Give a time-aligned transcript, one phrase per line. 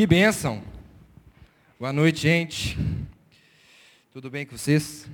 [0.00, 0.62] Que bênção!
[1.78, 2.74] Boa noite, gente.
[4.10, 5.06] Tudo bem com vocês?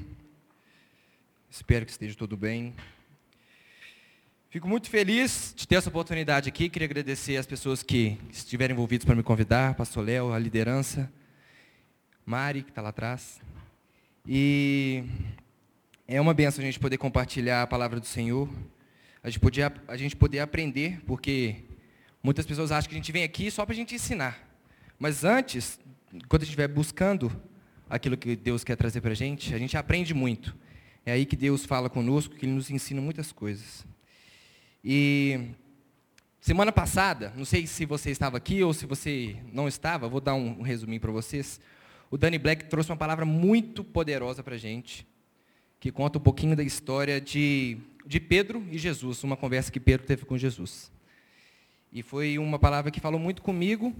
[1.50, 2.72] Espero que esteja tudo bem.
[4.48, 6.68] Fico muito feliz de ter essa oportunidade aqui.
[6.68, 11.12] Queria agradecer as pessoas que estiveram envolvidas para me convidar, Pastor Léo, a liderança,
[12.24, 13.40] Mari, que está lá atrás.
[14.24, 15.02] E
[16.06, 18.48] é uma benção a gente poder compartilhar a palavra do Senhor,
[19.20, 21.56] a gente, poder, a gente poder aprender, porque
[22.22, 24.45] muitas pessoas acham que a gente vem aqui só para a gente ensinar.
[24.98, 25.78] Mas antes,
[26.28, 27.30] quando a gente estiver buscando
[27.88, 30.56] aquilo que Deus quer trazer para a gente, a gente aprende muito.
[31.04, 33.86] É aí que Deus fala conosco, que Ele nos ensina muitas coisas.
[34.82, 35.50] E
[36.40, 40.34] semana passada, não sei se você estava aqui ou se você não estava, vou dar
[40.34, 41.60] um, um resuminho para vocês.
[42.10, 45.06] O Danny Black trouxe uma palavra muito poderosa para a gente,
[45.78, 50.06] que conta um pouquinho da história de, de Pedro e Jesus, uma conversa que Pedro
[50.06, 50.90] teve com Jesus.
[51.92, 53.94] E foi uma palavra que falou muito comigo,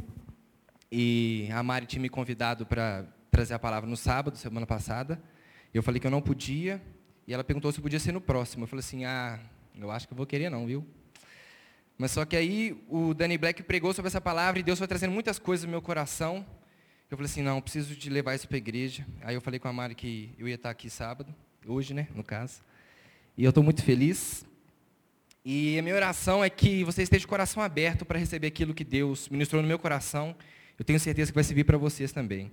[0.91, 5.20] e a Mari tinha me convidado para trazer a palavra no sábado, semana passada.
[5.75, 6.81] Eu falei que eu não podia,
[7.27, 8.65] e ela perguntou se podia ser no próximo.
[8.65, 9.39] Eu falei assim, ah,
[9.78, 10.87] eu acho que eu vou querer não, viu?
[11.98, 15.12] Mas só que aí o Danny Black pregou sobre essa palavra e Deus foi trazendo
[15.12, 16.47] muitas coisas no meu coração.
[17.11, 19.06] Eu falei assim, não, preciso de levar isso para a igreja.
[19.23, 21.34] Aí eu falei com a Mari que eu ia estar aqui sábado,
[21.67, 22.62] hoje, né, no caso.
[23.37, 24.47] E eu estou muito feliz.
[25.45, 28.84] E a minha oração é que você esteja de coração aberto para receber aquilo que
[28.84, 30.34] Deus ministrou no meu coração
[30.78, 32.50] eu tenho certeza que vai servir para vocês também.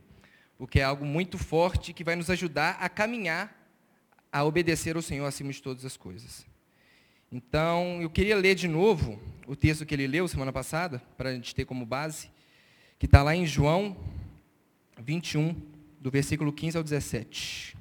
[0.58, 3.54] Porque é algo muito forte que vai nos ajudar a caminhar,
[4.32, 6.46] a obedecer ao Senhor acima de todas as coisas.
[7.32, 11.34] Então, eu queria ler de novo o texto que ele leu semana passada, para a
[11.34, 12.30] gente ter como base,
[12.98, 13.98] que está lá em João
[14.98, 15.56] 21,
[16.00, 17.76] do versículo 15 ao 17.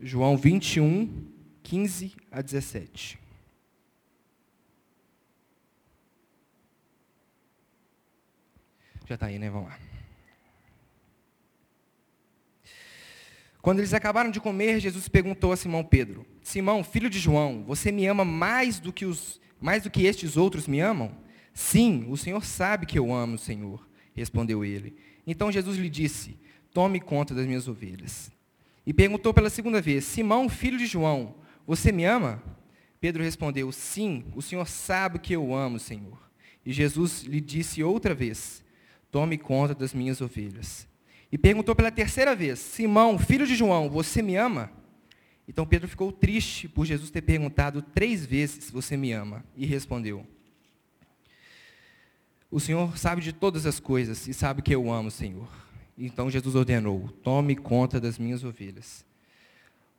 [0.00, 1.26] João 21,
[1.62, 3.19] 15 a 17.
[9.10, 9.50] Já está aí, né?
[9.50, 9.78] Vamos lá.
[13.60, 17.90] Quando eles acabaram de comer, Jesus perguntou a Simão Pedro: Simão, filho de João, você
[17.90, 21.10] me ama mais do que os mais do que estes outros me amam?
[21.52, 23.84] Sim, o Senhor sabe que eu amo o Senhor,
[24.14, 24.94] respondeu ele.
[25.26, 26.38] Então Jesus lhe disse:
[26.72, 28.30] Tome conta das minhas ovelhas.
[28.86, 31.34] E perguntou pela segunda vez: Simão, filho de João,
[31.66, 32.40] você me ama?
[33.00, 36.30] Pedro respondeu: Sim, o Senhor sabe que eu amo o Senhor.
[36.64, 38.62] E Jesus lhe disse outra vez:
[39.10, 40.88] tome conta das minhas ovelhas.
[41.32, 44.70] E perguntou pela terceira vez: Simão, filho de João, você me ama?
[45.46, 49.44] Então Pedro ficou triste por Jesus ter perguntado três vezes você me ama.
[49.56, 50.26] E respondeu:
[52.50, 55.48] O Senhor sabe de todas as coisas e sabe que eu amo, Senhor.
[55.98, 59.04] Então Jesus ordenou: Tome conta das minhas ovelhas.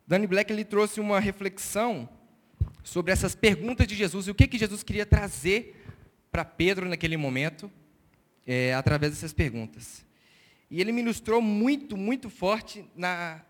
[0.06, 2.08] Danny Black ele trouxe uma reflexão
[2.82, 5.84] sobre essas perguntas de Jesus e o que, que Jesus queria trazer
[6.30, 7.70] para Pedro naquele momento
[8.46, 10.04] é, através dessas perguntas.
[10.70, 13.42] E ele me ilustrou muito, muito forte na,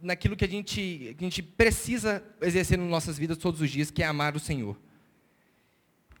[0.00, 3.90] naquilo que a, gente, que a gente precisa exercer nas nossas vidas todos os dias,
[3.90, 4.78] que é amar o Senhor.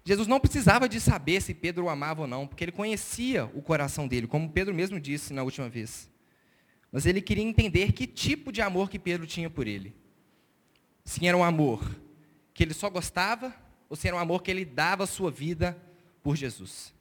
[0.04, 3.62] Jesus não precisava de saber se Pedro o amava ou não, porque ele conhecia o
[3.62, 6.10] coração dele, como Pedro mesmo disse na última vez.
[6.90, 9.94] Mas ele queria entender que tipo de amor que Pedro tinha por ele.
[11.04, 11.82] Se era um amor
[12.52, 13.54] que ele só gostava,
[13.88, 15.80] ou se era um amor que ele dava a sua vida
[16.22, 16.92] por Jesus.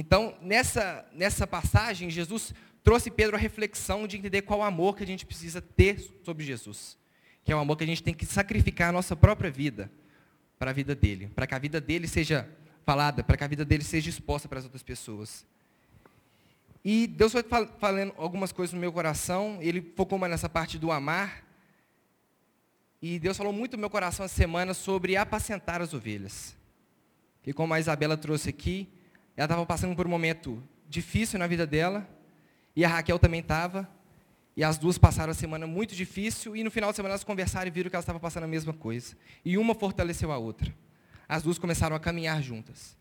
[0.00, 2.54] Então, nessa, nessa passagem, Jesus
[2.84, 6.96] trouxe Pedro a reflexão de entender qual amor que a gente precisa ter sobre Jesus.
[7.42, 9.90] Que é o amor que a gente tem que sacrificar a nossa própria vida
[10.56, 11.28] para a vida dele.
[11.34, 12.48] Para que a vida dele seja
[12.86, 15.44] falada, para que a vida dele seja exposta para as outras pessoas.
[16.84, 17.44] E Deus foi
[17.80, 21.42] falando algumas coisas no meu coração, ele focou mais nessa parte do amar.
[23.02, 26.56] E Deus falou muito no meu coração essa semana sobre apacentar as ovelhas.
[27.44, 28.88] E como a Isabela trouxe aqui,
[29.38, 32.08] ela estava passando por um momento difícil na vida dela,
[32.74, 33.88] e a Raquel também estava,
[34.56, 37.68] e as duas passaram a semana muito difícil, e no final da semana elas conversaram
[37.68, 39.16] e viram que elas estavam passando a mesma coisa.
[39.44, 40.74] E uma fortaleceu a outra.
[41.28, 42.96] As duas começaram a caminhar juntas.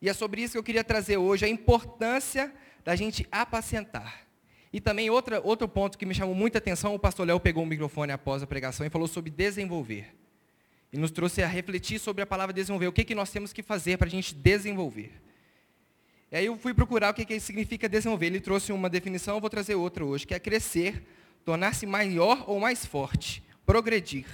[0.00, 2.54] E é sobre isso que eu queria trazer hoje, a importância
[2.84, 4.28] da gente apacentar.
[4.72, 7.66] E também outra, outro ponto que me chamou muita atenção, o pastor Léo pegou o
[7.66, 10.14] microfone após a pregação e falou sobre desenvolver.
[10.92, 12.86] E nos trouxe a refletir sobre a palavra desenvolver.
[12.86, 15.28] O que, que nós temos que fazer para a gente desenvolver.
[16.30, 18.26] E aí eu fui procurar o que, que significa desenvolver.
[18.26, 21.02] Ele trouxe uma definição, eu vou trazer outra hoje, que é crescer,
[21.44, 24.26] tornar-se maior ou mais forte, progredir.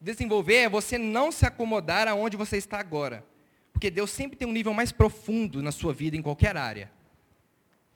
[0.00, 3.24] Desenvolver é você não se acomodar aonde você está agora.
[3.72, 6.90] Porque Deus sempre tem um nível mais profundo na sua vida, em qualquer área.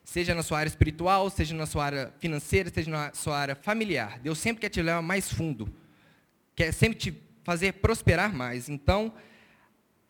[0.03, 4.19] Seja na sua área espiritual, seja na sua área financeira, seja na sua área familiar.
[4.19, 5.73] Deus sempre quer te levar mais fundo.
[6.55, 8.69] Quer sempre te fazer prosperar mais.
[8.69, 9.13] Então,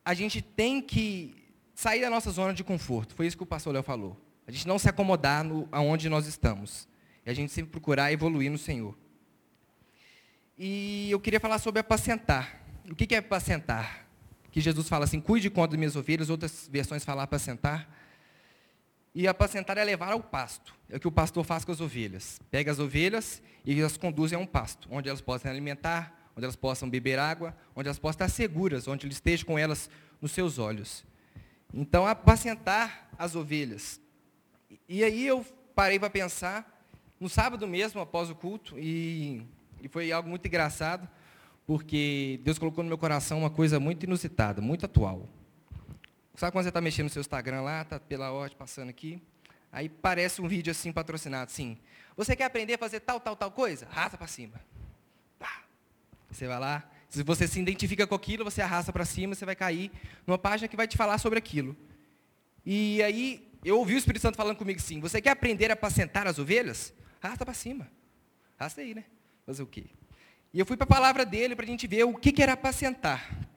[0.05, 1.42] a gente tem que
[1.73, 3.15] sair da nossa zona de conforto.
[3.15, 4.19] Foi isso que o pastor Léo falou.
[4.47, 6.87] A gente não se acomodar no, aonde nós estamos.
[7.25, 8.95] E a gente sempre procurar evoluir no Senhor.
[10.57, 12.61] E eu queria falar sobre apacentar.
[12.89, 14.07] O que é apacentar?
[14.51, 17.89] Que Jesus fala assim, cuide de conta das minhas ovelhas, outras versões falam apacentar.
[19.15, 20.75] E apacentar é levar ao pasto.
[20.89, 22.39] É o que o pastor faz com as ovelhas.
[22.51, 26.55] Pega as ovelhas e as conduz a um pasto, onde elas possam alimentar, onde elas
[26.55, 29.89] possam beber água, onde elas possam estar seguras, onde ele esteja com elas
[30.21, 31.05] nos seus olhos.
[31.73, 33.99] Então, apacentar as ovelhas.
[34.87, 35.43] E aí eu
[35.73, 36.85] parei para pensar,
[37.19, 39.41] no sábado mesmo, após o culto, e,
[39.81, 41.09] e foi algo muito engraçado,
[41.65, 45.27] porque Deus colocou no meu coração uma coisa muito inusitada, muito atual.
[46.35, 49.21] Sabe quando você está mexendo no seu Instagram lá, está pela ordem passando aqui,
[49.71, 51.77] aí parece um vídeo assim patrocinado, assim,
[52.15, 53.87] você quer aprender a fazer tal, tal, tal coisa?
[53.87, 54.61] Arrasta para cima.
[56.29, 56.83] Você vai lá,
[57.13, 59.91] se você se identifica com aquilo, você arrasta para cima, você vai cair
[60.25, 61.77] numa página que vai te falar sobre aquilo.
[62.65, 66.25] E aí, eu ouvi o Espírito Santo falando comigo assim, você quer aprender a apacentar
[66.25, 66.91] as ovelhas?
[67.21, 67.87] Arrasta para cima.
[68.57, 69.03] Arrasta aí, né?
[69.45, 69.85] Fazer o quê?
[70.51, 72.53] E eu fui para a palavra dele para a gente ver o que, que era
[72.53, 73.47] apacentar.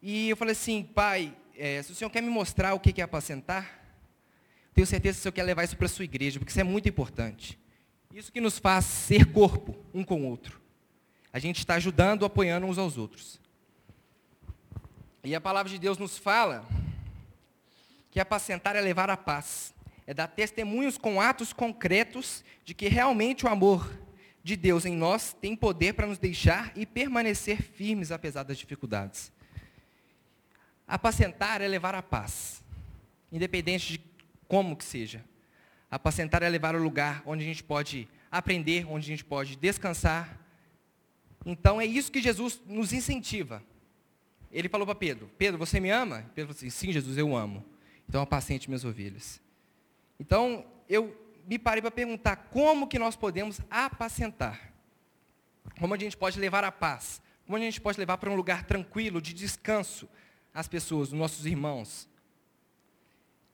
[0.00, 3.02] E eu falei assim, pai, é, se o senhor quer me mostrar o que, que
[3.02, 3.78] é apacentar,
[4.72, 6.64] tenho certeza que o senhor quer levar isso para a sua igreja, porque isso é
[6.64, 7.58] muito importante.
[8.14, 10.64] Isso que nos faz ser corpo um com o outro.
[11.36, 13.38] A gente está ajudando, apoiando uns aos outros.
[15.22, 16.66] E a palavra de Deus nos fala
[18.10, 19.74] que apacentar é levar a paz.
[20.06, 23.86] É dar testemunhos com atos concretos de que realmente o amor
[24.42, 29.30] de Deus em nós tem poder para nos deixar e permanecer firmes apesar das dificuldades.
[30.88, 32.64] Apacentar é levar a paz,
[33.30, 34.00] independente de
[34.48, 35.22] como que seja.
[35.90, 40.45] Apacentar é levar ao lugar onde a gente pode aprender, onde a gente pode descansar,
[41.46, 43.62] então é isso que Jesus nos incentiva.
[44.50, 46.28] Ele falou para Pedro: Pedro, você me ama?
[46.34, 47.64] Pedro falou assim: Sim, Jesus, eu amo.
[48.08, 49.40] Então apacente minhas ovelhas.
[50.18, 51.16] Então eu
[51.46, 54.72] me parei para perguntar como que nós podemos apacentar.
[55.78, 57.22] Como a gente pode levar a paz?
[57.44, 60.08] Como a gente pode levar para um lugar tranquilo, de descanso,
[60.52, 62.08] as pessoas, os nossos irmãos?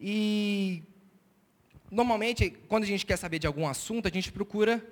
[0.01, 0.83] E
[1.91, 4.83] normalmente, quando a gente quer saber de algum assunto, a gente procura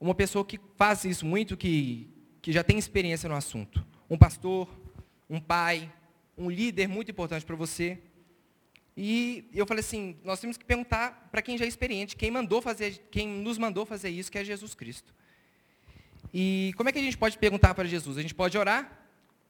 [0.00, 2.08] uma pessoa que faz isso muito, que
[2.40, 3.84] que já tem experiência no assunto.
[4.08, 4.68] Um pastor,
[5.28, 5.92] um pai,
[6.36, 7.98] um líder muito importante para você.
[8.96, 12.60] E eu falei assim, nós temos que perguntar para quem já é experiente, quem mandou
[12.60, 15.14] fazer, quem nos mandou fazer isso, que é Jesus Cristo.
[16.32, 18.18] E como é que a gente pode perguntar para Jesus?
[18.18, 18.98] A gente pode orar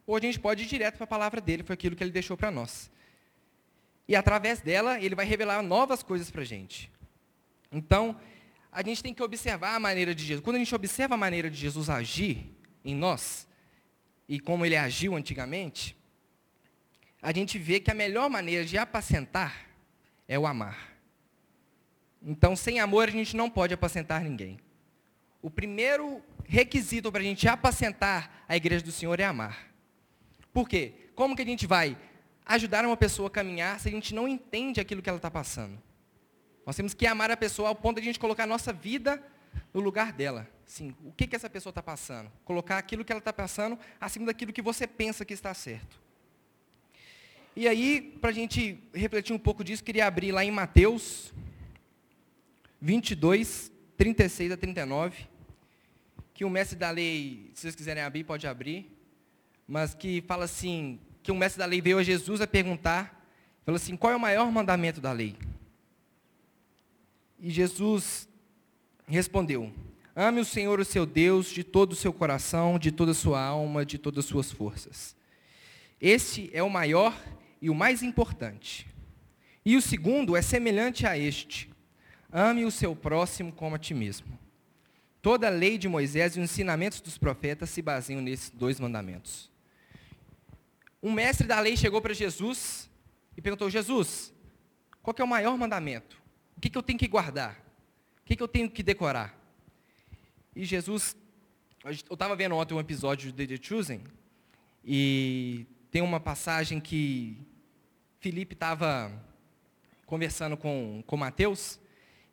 [0.07, 2.37] ou a gente pode ir direto para a palavra dele, foi aquilo que ele deixou
[2.37, 2.91] para nós.
[4.09, 6.91] E através dela, ele vai revelar novas coisas para a gente.
[7.71, 8.17] Então,
[8.73, 10.43] a gente tem que observar a maneira de Jesus.
[10.43, 13.49] Quando a gente observa a maneira de Jesus agir, em nós
[14.31, 15.97] e como ele agiu antigamente,
[17.21, 19.67] a gente vê que a melhor maneira de apacentar
[20.29, 20.95] é o amar.
[22.23, 24.61] Então, sem amor, a gente não pode apacentar ninguém.
[25.43, 29.69] O primeiro requisito para a gente apacentar a igreja do Senhor é amar.
[30.53, 30.93] Por quê?
[31.17, 31.99] Como que a gente vai
[32.47, 35.77] ajudar uma pessoa a caminhar se a gente não entende aquilo que ela está passando?
[36.65, 39.21] Nós temos que amar a pessoa ao ponto de a gente colocar a nossa vida
[39.75, 40.49] no lugar dela.
[40.71, 42.31] Sim, o que, que essa pessoa está passando?
[42.45, 46.01] Colocar aquilo que ela está passando acima daquilo que você pensa que está certo.
[47.57, 51.35] E aí, para a gente refletir um pouco disso, queria abrir lá em Mateus
[52.81, 55.27] 22, 36 a 39,
[56.33, 58.97] que o mestre da lei, se vocês quiserem abrir, pode abrir,
[59.67, 63.27] mas que fala assim, que o mestre da lei veio a Jesus a perguntar,
[63.65, 65.35] falou assim, qual é o maior mandamento da lei?
[67.41, 68.29] E Jesus
[69.09, 69.73] respondeu,
[70.23, 73.43] Ame o Senhor, o seu Deus, de todo o seu coração, de toda a sua
[73.43, 75.17] alma, de todas as suas forças.
[75.99, 77.19] Este é o maior
[77.59, 78.87] e o mais importante.
[79.65, 81.71] E o segundo é semelhante a este:
[82.31, 84.39] ame o seu próximo como a ti mesmo.
[85.23, 89.51] Toda a lei de Moisés e os ensinamentos dos profetas se baseiam nesses dois mandamentos.
[91.03, 92.91] Um mestre da lei chegou para Jesus
[93.35, 94.35] e perguntou: Jesus,
[95.03, 96.21] qual é o maior mandamento?
[96.59, 97.59] O que, que eu tenho que guardar?
[98.21, 99.40] O que, que eu tenho que decorar?
[100.61, 101.17] E Jesus,
[101.83, 104.03] eu estava vendo ontem um episódio de The Chosen,
[104.85, 107.35] e tem uma passagem que
[108.19, 109.11] Felipe estava
[110.05, 111.81] conversando com, com Mateus,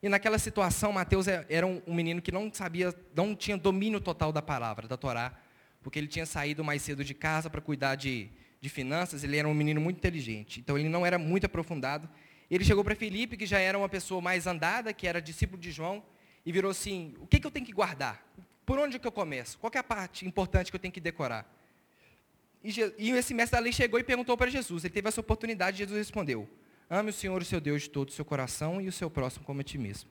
[0.04, 4.02] e naquela situação, Mateus é, era um, um, menino que não sabia, não tinha domínio
[4.02, 5.34] total da palavra, da Torá,
[5.82, 8.30] porque ele tinha saído mais cedo de casa para cuidar de,
[8.60, 12.10] de finanças, ele era um menino muito inteligente, então ele não era muito aprofundado.
[12.52, 15.72] Ele chegou para Felipe, que já era uma pessoa mais andada, que era discípulo de
[15.72, 16.04] João,
[16.48, 18.26] e virou assim: o que, que eu tenho que guardar?
[18.66, 19.58] Por onde que eu começo?
[19.60, 21.46] Qual é a parte importante que eu tenho que decorar?
[22.64, 24.86] E, e esse mestre da lei chegou e perguntou para Jesus.
[24.86, 26.48] Ele teve essa oportunidade e Jesus respondeu:
[26.90, 29.46] Ame o Senhor, o seu Deus, de todo o seu coração e o seu próximo
[29.46, 30.10] como a ti mesmo.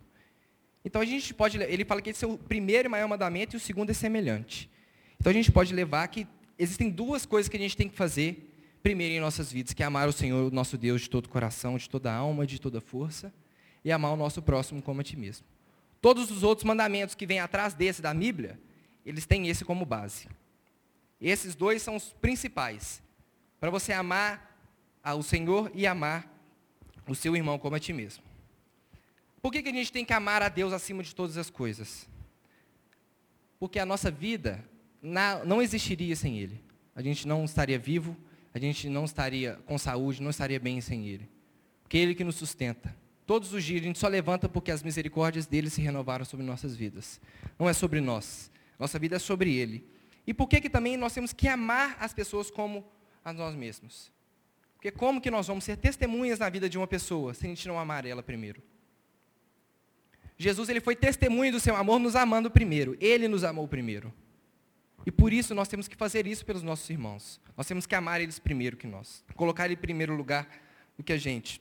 [0.84, 3.58] Então a gente pode, ele fala que esse é o primeiro e maior mandamento e
[3.58, 4.70] o segundo é semelhante.
[5.18, 6.28] Então a gente pode levar que
[6.58, 8.52] existem duas coisas que a gente tem que fazer
[8.82, 11.28] primeiro em nossas vidas, que é amar o Senhor, o nosso Deus, de todo o
[11.30, 13.32] coração, de toda a alma, de toda a força,
[13.82, 15.55] e amar o nosso próximo como a ti mesmo.
[16.00, 18.60] Todos os outros mandamentos que vêm atrás desse da Bíblia,
[19.04, 20.28] eles têm esse como base.
[21.20, 23.02] Esses dois são os principais.
[23.58, 24.58] Para você amar
[25.02, 26.32] ao Senhor e amar
[27.08, 28.24] o seu irmão como a ti mesmo.
[29.40, 32.08] Por que, que a gente tem que amar a Deus acima de todas as coisas?
[33.58, 34.64] Porque a nossa vida
[35.44, 36.60] não existiria sem Ele.
[36.94, 38.16] A gente não estaria vivo,
[38.52, 41.28] a gente não estaria com saúde, não estaria bem sem Ele.
[41.82, 42.94] Porque é Ele que nos sustenta.
[43.26, 46.76] Todos os dias a gente só levanta porque as misericórdias dele se renovaram sobre nossas
[46.76, 47.20] vidas.
[47.58, 48.50] Não é sobre nós.
[48.78, 49.84] Nossa vida é sobre Ele.
[50.26, 52.84] E por que, que também nós temos que amar as pessoas como
[53.24, 54.12] a nós mesmos?
[54.74, 57.66] Porque como que nós vamos ser testemunhas na vida de uma pessoa se a gente
[57.66, 58.62] não amar ela primeiro?
[60.38, 62.96] Jesus ele foi testemunho do seu amor nos amando primeiro.
[63.00, 64.12] Ele nos amou primeiro.
[65.04, 67.40] E por isso nós temos que fazer isso pelos nossos irmãos.
[67.56, 69.24] Nós temos que amar eles primeiro que nós.
[69.34, 70.48] Colocar ele em primeiro lugar
[70.96, 71.60] do que a gente.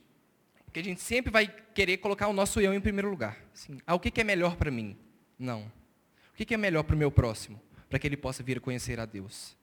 [0.76, 3.38] Porque a gente sempre vai querer colocar o nosso eu em primeiro lugar.
[3.54, 4.94] Assim, ah, o que, é melhor para mim?
[5.38, 5.62] Não.
[5.62, 7.58] O que, é melhor para o meu próximo?
[7.88, 9.56] Para que ele possa vir conhecer a Deus.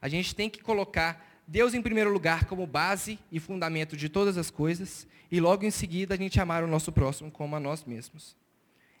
[0.00, 4.38] A gente tem que colocar Deus em primeiro lugar como base e fundamento de todas
[4.38, 7.84] as coisas, e logo em seguida a gente amar o nosso próximo como a nós
[7.84, 8.36] mesmos.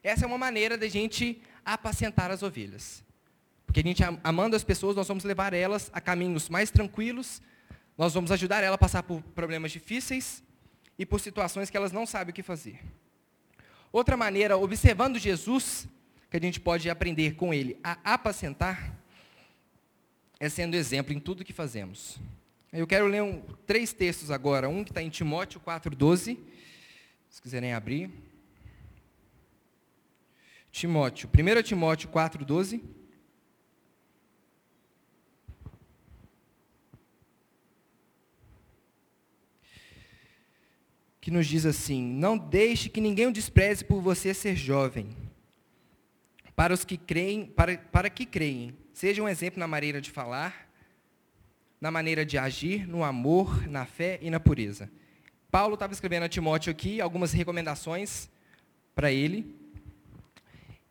[0.02, 3.04] Essa é uma maneira de a gente apacentar as ovelhas.
[3.66, 7.40] Porque a gente, amando as pessoas, nós vamos levar elas a caminhos mais tranquilos,
[7.96, 10.42] nós vamos ajudar ela a passar por problemas difíceis
[11.00, 12.78] e por situações que elas não sabem o que fazer.
[13.90, 15.88] Outra maneira, observando Jesus,
[16.30, 18.94] que a gente pode aprender com ele a apacentar,
[20.38, 22.20] é sendo exemplo em tudo que fazemos.
[22.70, 24.68] Eu quero ler um, três textos agora.
[24.68, 26.36] Um que está em Timóteo 4,12.
[27.30, 28.10] Se quiserem abrir.
[30.70, 31.30] Timóteo.
[31.30, 32.82] 1 Timóteo 4,12.
[41.20, 45.16] Que nos diz assim: Não deixe que ninguém o despreze por você ser jovem.
[46.56, 50.70] Para os que creem, para, para que creem, seja um exemplo na maneira de falar
[51.80, 54.90] na maneira de agir, no amor, na fé e na pureza.
[55.50, 58.28] Paulo estava escrevendo a Timóteo aqui algumas recomendações
[58.94, 59.56] para ele.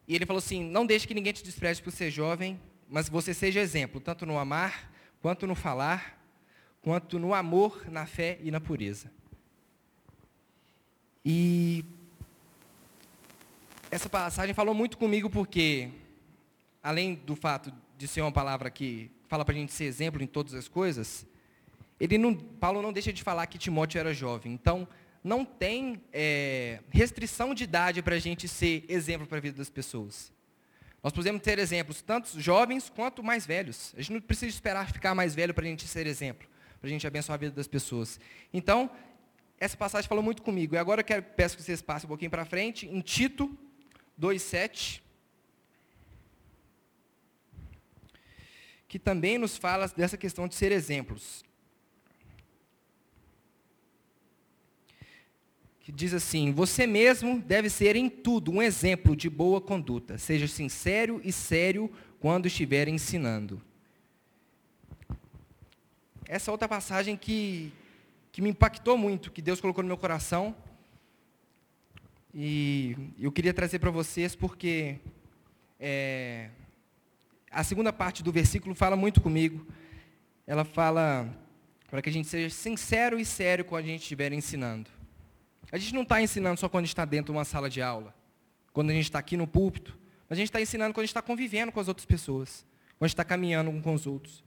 [0.08, 2.60] E ele falou assim: não deixe que ninguém te despreze por ser jovem,
[2.90, 6.20] mas você seja exemplo, tanto no amar, quanto no falar,
[6.82, 9.12] quanto no amor, na fé e na pureza.
[11.24, 11.84] E
[13.92, 15.90] essa passagem falou muito comigo porque,
[16.82, 20.28] além do fato de ser uma palavra que fala para a gente ser exemplo em
[20.28, 21.26] todas as coisas,
[22.00, 24.54] ele não, Paulo não deixa de falar que Timóteo era jovem.
[24.54, 24.88] Então,
[25.24, 29.70] não tem é, restrição de idade para a gente ser exemplo para a vida das
[29.70, 30.32] pessoas.
[31.04, 33.94] Nós podemos ter exemplos, tanto jovens quanto mais velhos.
[33.98, 36.48] A gente não precisa esperar ficar mais velho para a gente ser exemplo,
[36.80, 38.20] para a gente abençoar a vida das pessoas.
[38.54, 38.90] Então,
[39.60, 40.76] essa passagem falou muito comigo.
[40.76, 43.58] E agora eu quero, peço que vocês passem um pouquinho para frente, em Tito
[44.20, 45.02] 2,7.
[48.90, 51.46] que também nos fala dessa questão de ser exemplos.
[55.80, 60.18] Que diz assim: Você mesmo deve ser em tudo um exemplo de boa conduta.
[60.18, 61.90] Seja sincero e sério
[62.20, 63.62] quando estiver ensinando.
[66.26, 67.72] Essa outra passagem que,
[68.40, 70.56] que me impactou muito, que Deus colocou no meu coração.
[72.34, 74.96] E eu queria trazer para vocês porque
[75.78, 76.50] é,
[77.52, 79.68] a segunda parte do versículo fala muito comigo.
[80.48, 81.30] Ela fala
[81.90, 84.90] para que a gente seja sincero e sério quando a gente estiver ensinando.
[85.70, 88.16] A gente não está ensinando só quando está dentro de uma sala de aula,
[88.72, 91.10] quando a gente está aqui no púlpito, mas a gente está ensinando quando a gente
[91.10, 92.66] está convivendo com as outras pessoas,
[92.98, 94.46] quando a gente está caminhando um com os outros.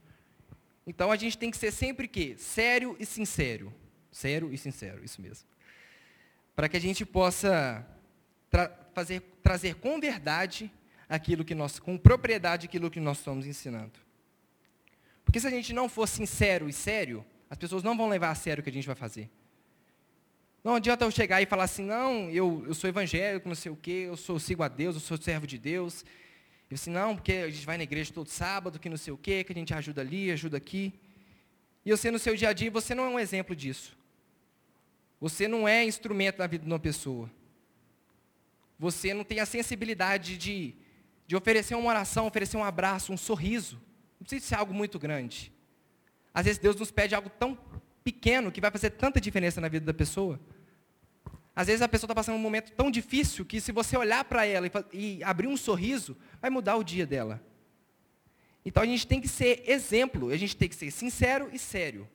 [0.87, 3.71] Então a gente tem que ser sempre que sério e sincero,
[4.13, 5.45] sério e sincero, isso mesmo,
[6.55, 7.85] para que a gente possa
[8.49, 10.71] tra fazer, trazer com verdade
[11.09, 13.99] aquilo que nós, com propriedade aquilo que nós estamos ensinando.
[15.25, 18.35] Porque se a gente não for sincero e sério, as pessoas não vão levar a
[18.35, 19.29] sério o que a gente vai fazer.
[20.63, 23.75] Não adianta eu chegar e falar assim, não, eu, eu sou evangélico, não sei o
[23.75, 26.05] quê, eu sou sigo a Deus, eu sou servo de Deus.
[26.71, 29.17] E assim, não, porque a gente vai na igreja todo sábado, que não sei o
[29.17, 30.93] quê, que a gente ajuda ali, ajuda aqui.
[31.85, 33.97] E você no seu dia a dia, você não é um exemplo disso.
[35.23, 37.31] Você não é instrumento na vida de uma pessoa.
[38.77, 40.75] Você não tem a sensibilidade de
[41.25, 43.81] de oferecer uma oração, oferecer um abraço, um sorriso.
[44.19, 45.51] Não precisa ser algo muito grande.
[46.33, 47.57] Às vezes Deus nos pede algo tão
[48.03, 50.39] pequeno que vai fazer tanta diferença na vida da pessoa.
[51.55, 54.45] Às vezes a pessoa está passando um momento tão difícil que se você olhar para
[54.45, 54.71] ela e,
[55.17, 57.41] e abrir um sorriso, vai mudar o dia dela.
[58.65, 62.07] Então a gente tem que ser exemplo, a gente tem que ser sincero e sério.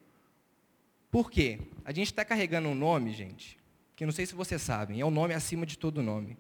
[1.10, 1.60] Por quê?
[1.84, 3.58] A gente está carregando um nome, gente,
[3.96, 6.36] que não sei se vocês sabem, é o um nome acima de todo nome.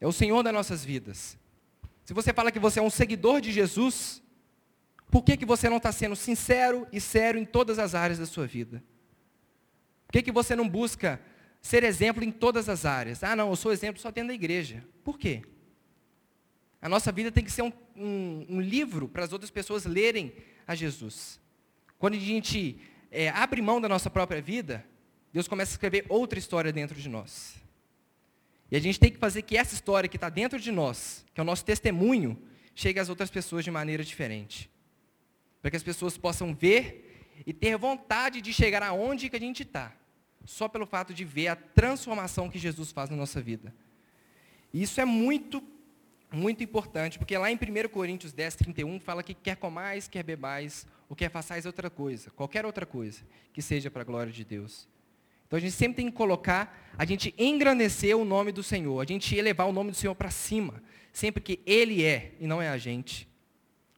[0.00, 1.38] É o Senhor das nossas vidas.
[2.04, 4.22] Se você fala que você é um seguidor de Jesus,
[5.10, 8.26] por que, que você não está sendo sincero e sério em todas as áreas da
[8.26, 8.82] sua vida?
[10.06, 11.20] Por que, que você não busca
[11.60, 13.24] ser exemplo em todas as áreas?
[13.24, 14.86] Ah, não, eu sou exemplo só dentro da igreja.
[15.02, 15.42] Por quê?
[16.80, 20.32] A nossa vida tem que ser um, um, um livro para as outras pessoas lerem
[20.66, 21.40] a Jesus.
[21.98, 22.78] Quando a gente
[23.10, 24.84] é, abre mão da nossa própria vida,
[25.32, 27.56] Deus começa a escrever outra história dentro de nós.
[28.70, 31.40] E a gente tem que fazer que essa história que está dentro de nós, que
[31.40, 32.40] é o nosso testemunho,
[32.74, 34.70] chegue às outras pessoas de maneira diferente.
[35.62, 39.62] Para que as pessoas possam ver e ter vontade de chegar aonde que a gente
[39.62, 39.92] está.
[40.44, 43.74] Só pelo fato de ver a transformação que Jesus faz na nossa vida.
[44.72, 45.62] E isso é muito,
[46.32, 50.86] muito importante, porque lá em 1 Coríntios 10, 31, fala que quer comais, quer bebais,
[51.08, 53.22] ou quer façais outra coisa, qualquer outra coisa,
[53.52, 54.88] que seja para a glória de Deus.
[55.46, 59.04] Então a gente sempre tem que colocar, a gente engrandecer o nome do Senhor, a
[59.04, 60.82] gente elevar o nome do Senhor para cima,
[61.12, 63.28] sempre que Ele é e não é a gente.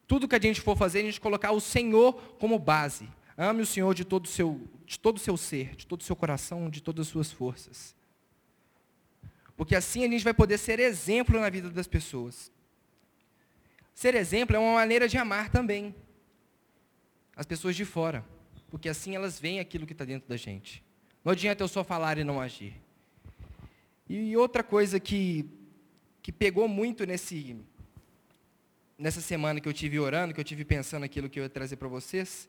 [0.06, 3.08] Tudo que a gente for fazer, a gente colocar o Senhor como base.
[3.36, 6.04] Ame o Senhor de todo o seu, de todo o seu ser, de todo o
[6.04, 7.94] seu coração, de todas as suas forças.
[9.56, 12.52] Porque assim a gente vai poder ser exemplo na vida das pessoas.
[13.94, 15.94] Ser exemplo é uma maneira de amar também
[17.38, 18.24] as pessoas de fora.
[18.68, 20.84] Porque assim elas veem aquilo que está dentro da gente.
[21.24, 22.74] Não adianta eu só falar e não agir.
[24.08, 25.48] E outra coisa que,
[26.20, 27.56] que pegou muito nesse,
[28.98, 31.76] nessa semana que eu tive orando, que eu tive pensando aquilo que eu ia trazer
[31.76, 32.48] para vocês,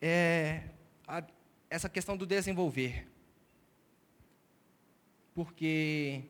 [0.00, 0.64] é
[1.06, 1.22] a,
[1.70, 3.06] essa questão do desenvolver.
[5.36, 6.24] Porque,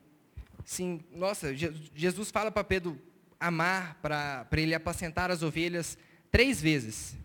[0.66, 3.00] sim, nossa, Jesus fala para Pedro
[3.40, 5.96] amar, para ele apacentar as ovelhas
[6.30, 7.21] três vezes.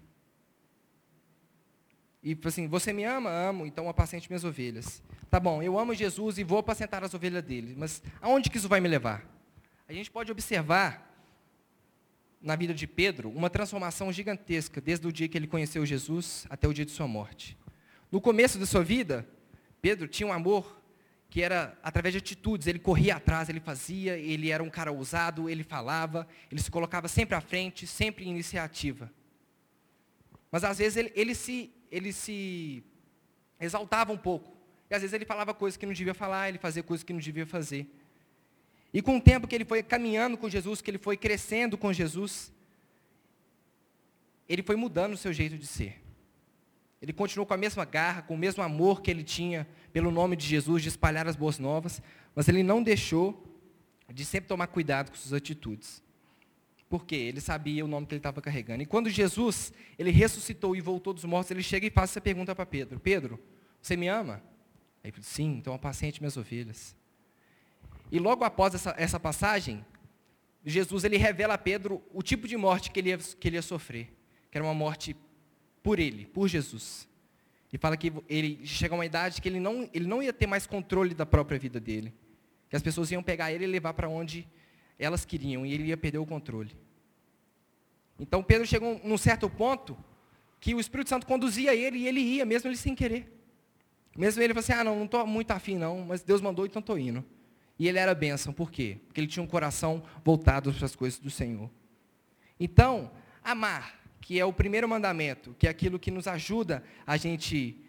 [2.27, 3.29] E assim, você me ama?
[3.29, 5.01] Amo, então apacente minhas ovelhas.
[5.29, 7.73] Tá bom, eu amo Jesus e vou apacentar as ovelhas dele.
[7.77, 9.25] Mas aonde que isso vai me levar?
[9.87, 11.09] A gente pode observar
[12.41, 16.67] na vida de Pedro uma transformação gigantesca, desde o dia que ele conheceu Jesus até
[16.67, 17.57] o dia de sua morte.
[18.11, 19.25] No começo da sua vida,
[19.81, 20.81] Pedro tinha um amor
[21.29, 25.49] que era através de atitudes, ele corria atrás, ele fazia, ele era um cara ousado,
[25.49, 29.09] ele falava, ele se colocava sempre à frente, sempre em iniciativa.
[30.51, 32.83] Mas às vezes ele, ele se ele se
[33.59, 34.55] exaltava um pouco.
[34.89, 37.19] E às vezes ele falava coisas que não devia falar, ele fazia coisas que não
[37.19, 37.87] devia fazer.
[38.93, 41.91] E com o tempo que ele foi caminhando com Jesus, que ele foi crescendo com
[41.91, 42.53] Jesus,
[44.47, 46.01] ele foi mudando o seu jeito de ser.
[47.01, 50.35] Ele continuou com a mesma garra, com o mesmo amor que ele tinha pelo nome
[50.35, 52.01] de Jesus, de espalhar as boas novas,
[52.33, 53.43] mas ele não deixou
[54.11, 56.01] de sempre tomar cuidado com suas atitudes.
[56.89, 58.81] Porque ele sabia o nome que ele estava carregando.
[58.81, 62.55] E quando Jesus, ele ressuscitou e voltou dos mortos, ele chega e faz essa pergunta
[62.55, 62.99] para Pedro.
[62.99, 63.39] Pedro,
[63.81, 64.41] você me ama?
[65.03, 66.95] Aí ele sim, então apacente minhas ovelhas.
[68.11, 69.85] E logo após essa, essa passagem,
[70.65, 73.61] Jesus ele revela a Pedro o tipo de morte que ele, ia, que ele ia
[73.61, 74.13] sofrer.
[74.49, 75.15] Que era uma morte
[75.83, 77.07] por ele, por Jesus.
[77.71, 80.47] E fala que ele chega a uma idade que ele não, ele não ia ter
[80.47, 82.13] mais controle da própria vida dele.
[82.69, 84.47] Que as pessoas iam pegar ele e levar para onde
[84.97, 86.75] elas queriam e ele ia perder o controle.
[88.19, 89.97] Então Pedro chegou num certo ponto
[90.59, 93.31] que o Espírito Santo conduzia ele e ele ia, mesmo ele sem querer.
[94.17, 96.79] Mesmo ele falou assim, ah, não, não estou muito afim não, mas Deus mandou, então
[96.79, 97.23] estou indo.
[97.77, 98.97] E ele era bênção, por quê?
[99.05, 101.69] Porque ele tinha um coração voltado para as coisas do Senhor.
[102.59, 103.11] Então,
[103.43, 107.79] amar, que é o primeiro mandamento, que é aquilo que nos ajuda a gente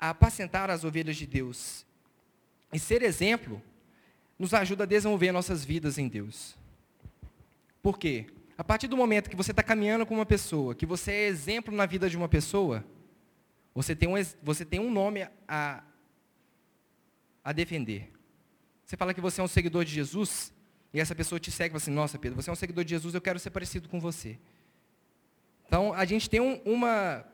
[0.00, 1.86] a apacentar as ovelhas de Deus.
[2.72, 3.62] E ser exemplo,
[4.38, 6.56] nos ajuda a desenvolver nossas vidas em Deus.
[7.82, 8.26] Por quê?
[8.56, 11.74] A partir do momento que você está caminhando com uma pessoa, que você é exemplo
[11.74, 12.84] na vida de uma pessoa,
[13.74, 15.82] você tem um, você tem um nome a,
[17.44, 18.12] a defender.
[18.84, 20.52] Você fala que você é um seguidor de Jesus,
[20.92, 22.90] e essa pessoa te segue e fala assim, nossa Pedro, você é um seguidor de
[22.90, 24.38] Jesus, eu quero ser parecido com você.
[25.66, 27.24] Então, a gente tem um, uma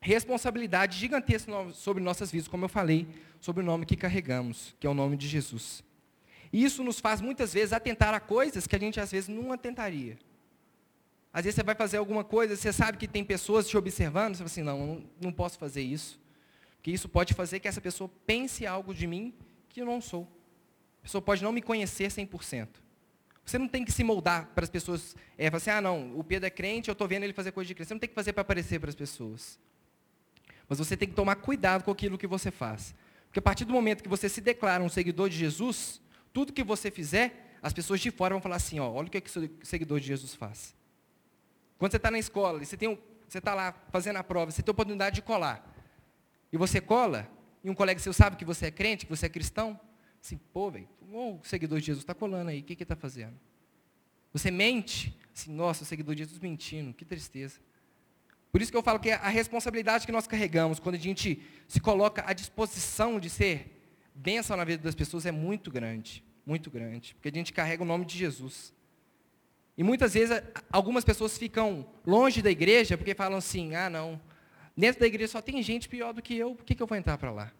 [0.00, 3.06] responsabilidade gigantesca sobre nossas vidas, como eu falei,
[3.40, 5.84] sobre o nome que carregamos, que é o nome de Jesus.
[6.54, 9.50] E isso nos faz muitas vezes atentar a coisas que a gente às vezes não
[9.50, 10.16] atentaria.
[11.32, 14.38] Às vezes você vai fazer alguma coisa, você sabe que tem pessoas te observando, você
[14.38, 16.16] fala assim, não, não posso fazer isso.
[16.76, 19.34] Porque isso pode fazer que essa pessoa pense algo de mim
[19.68, 20.28] que eu não sou.
[21.00, 22.68] A pessoa pode não me conhecer 100%.
[23.44, 25.16] Você não tem que se moldar para as pessoas.
[25.36, 27.66] É, falar assim, ah, não, o Pedro é crente, eu estou vendo ele fazer coisa
[27.66, 27.88] de crente.
[27.88, 29.58] Você não tem que fazer para aparecer para as pessoas.
[30.68, 32.94] Mas você tem que tomar cuidado com aquilo que você faz.
[33.26, 36.00] Porque a partir do momento que você se declara um seguidor de Jesus,
[36.34, 39.18] tudo que você fizer, as pessoas de fora vão falar assim, ó, olha o que,
[39.18, 40.74] é que o seguidor de Jesus faz.
[41.78, 44.50] Quando você está na escola e você tem um, você está lá fazendo a prova,
[44.50, 45.64] você tem a oportunidade de colar.
[46.52, 47.30] E você cola,
[47.62, 49.78] e um colega seu sabe que você é crente, que você é cristão,
[50.20, 52.96] assim, pô, velho, o seguidor de Jesus está colando aí, o que, que ele está
[52.96, 53.38] fazendo?
[54.32, 57.60] Você mente, assim, nossa, o seguidor de Jesus mentindo, que tristeza.
[58.50, 61.80] Por isso que eu falo que a responsabilidade que nós carregamos, quando a gente se
[61.80, 63.73] coloca à disposição de ser
[64.14, 66.24] bênção na vida das pessoas, é muito grande.
[66.46, 67.14] Muito grande.
[67.14, 68.72] Porque a gente carrega o nome de Jesus.
[69.76, 74.20] E muitas vezes algumas pessoas ficam longe da igreja porque falam assim, ah não,
[74.76, 76.96] dentro da igreja só tem gente pior do que eu, por que, que eu vou
[76.96, 77.52] entrar para lá?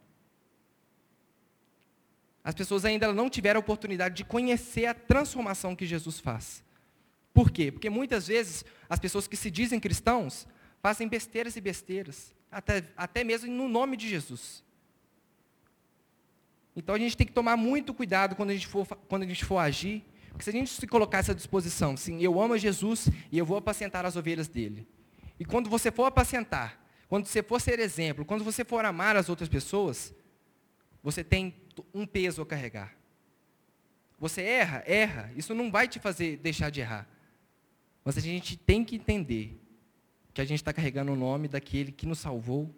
[2.44, 6.62] As pessoas ainda não tiveram a oportunidade de conhecer a transformação que Jesus faz.
[7.32, 7.72] Por quê?
[7.72, 10.46] Porque muitas vezes as pessoas que se dizem cristãos
[10.80, 14.62] fazem besteiras e besteiras, até, até mesmo no nome de Jesus.
[16.76, 19.44] Então a gente tem que tomar muito cuidado quando a gente for, quando a gente
[19.44, 23.38] for agir, porque se a gente se colocar essa disposição, sim, eu amo Jesus e
[23.38, 24.86] eu vou apacentar as ovelhas dele.
[25.38, 29.28] E quando você for apacentar, quando você for ser exemplo, quando você for amar as
[29.28, 30.12] outras pessoas,
[31.02, 31.54] você tem
[31.92, 32.96] um peso a carregar.
[34.18, 37.08] Você erra, erra, isso não vai te fazer deixar de errar.
[38.04, 39.60] Mas a gente tem que entender
[40.32, 42.74] que a gente está carregando o nome daquele que nos salvou,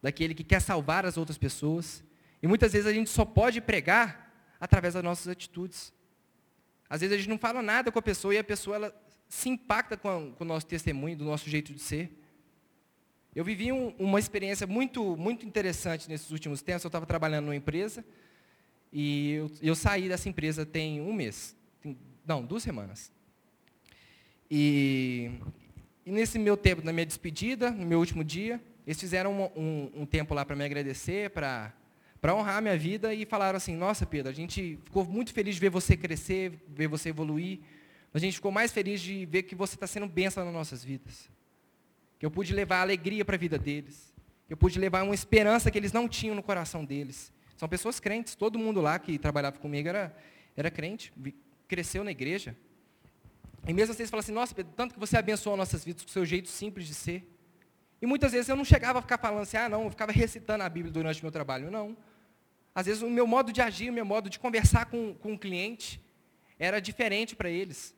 [0.00, 2.02] daquele que quer salvar as outras pessoas.
[2.42, 5.92] E muitas vezes a gente só pode pregar através das nossas atitudes.
[6.88, 9.48] Às vezes a gente não fala nada com a pessoa e a pessoa ela se
[9.48, 12.12] impacta com, com o nosso testemunho, do nosso jeito de ser.
[13.34, 16.84] Eu vivi um, uma experiência muito, muito interessante nesses últimos tempos.
[16.84, 18.04] Eu estava trabalhando numa empresa
[18.92, 21.54] e eu, eu, saí dessa empresa tem um mês.
[21.82, 23.12] Tem, não, duas semanas.
[24.50, 25.32] E,
[26.04, 30.02] e nesse meu tempo, na minha despedida, no meu último dia, eles fizeram um, um,
[30.02, 31.74] um tempo lá para me agradecer, para
[32.34, 35.60] honrar a minha vida e falaram assim, nossa Pedro, a gente ficou muito feliz de
[35.60, 37.60] ver você crescer, ver você evoluir,
[38.12, 41.28] a gente ficou mais feliz de ver que você está sendo bênção nas nossas vidas.
[42.18, 44.14] Que eu pude levar alegria para a vida deles.
[44.46, 47.30] Que eu pude levar uma esperança que eles não tinham no coração deles.
[47.56, 50.16] São pessoas crentes, todo mundo lá que trabalhava comigo era,
[50.56, 51.12] era crente,
[51.68, 52.56] cresceu na igreja.
[53.66, 56.08] E mesmo vocês assim, falam assim, nossa, Pedro, tanto que você abençoou nossas vidas com
[56.08, 57.28] o seu jeito simples de ser.
[58.00, 60.62] E muitas vezes eu não chegava a ficar falando assim, ah não, eu ficava recitando
[60.62, 61.70] a Bíblia durante o meu trabalho.
[61.70, 61.96] Não.
[62.76, 65.38] Às vezes o meu modo de agir, o meu modo de conversar com, com o
[65.38, 65.98] cliente
[66.58, 67.96] era diferente para eles.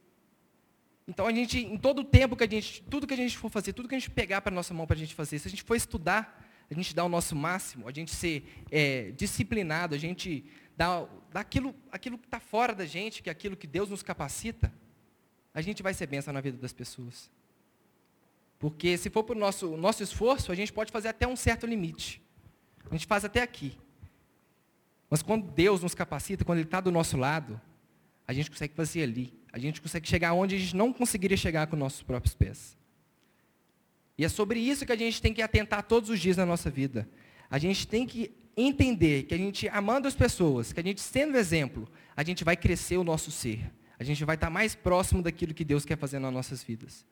[1.08, 3.50] Então a gente, em todo o tempo que a gente, tudo que a gente for
[3.50, 5.48] fazer, tudo que a gente pegar para a nossa mão para a gente fazer, se
[5.48, 9.96] a gente for estudar, a gente dá o nosso máximo, a gente ser é, disciplinado,
[9.96, 10.44] a gente
[10.76, 14.04] dá, dá aquilo, aquilo que está fora da gente, que é aquilo que Deus nos
[14.04, 14.72] capacita,
[15.52, 17.28] a gente vai ser bênção na vida das pessoas.
[18.60, 21.66] Porque se for para o nosso, nosso esforço, a gente pode fazer até um certo
[21.66, 22.22] limite.
[22.88, 23.76] A gente faz até aqui.
[25.10, 27.60] Mas quando Deus nos capacita, quando Ele está do nosso lado,
[28.26, 29.32] a gente consegue fazer ali.
[29.52, 32.76] A gente consegue chegar onde a gente não conseguiria chegar com nossos próprios pés.
[34.16, 36.70] E é sobre isso que a gente tem que atentar todos os dias na nossa
[36.70, 37.08] vida.
[37.48, 41.38] A gente tem que entender que a gente, amando as pessoas, que a gente sendo
[41.38, 45.52] exemplo, a gente vai crescer o nosso ser a gente vai estar mais próximo daquilo
[45.52, 47.04] que Deus quer fazer nas nossas vidas.